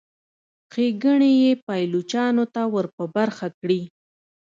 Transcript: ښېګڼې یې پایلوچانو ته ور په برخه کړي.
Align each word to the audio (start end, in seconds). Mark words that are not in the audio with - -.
ښېګڼې 0.71 1.31
یې 1.43 1.51
پایلوچانو 1.65 2.43
ته 2.53 2.61
ور 2.73 2.85
په 2.95 3.03
برخه 3.15 3.47
کړي. 3.59 3.81